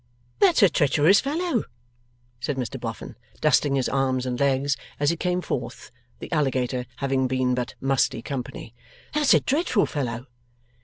[0.39, 1.65] 'That's a treacherous fellow,'
[2.39, 7.27] said Mr Boffin, dusting his arms and legs as he came forth, the alligator having
[7.27, 8.73] been but musty company.
[9.13, 10.25] 'That's a dreadful fellow.